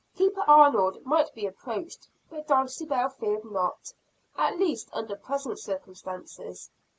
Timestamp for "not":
3.45-3.93